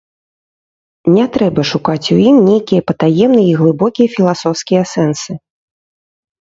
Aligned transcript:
Не 1.15 1.25
трэба 1.35 1.61
шукаць 1.73 2.11
у 2.17 2.19
ім 2.29 2.39
нейкія 2.49 2.81
патаемныя 2.93 3.47
і 3.51 3.55
глыбокія 3.61 4.07
філасофскія 4.19 4.81
сэнсы. 4.95 5.31